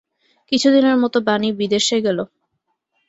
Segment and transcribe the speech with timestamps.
[0.51, 2.19] কিছুদিনের মতো বাণী বিদেশে গেল।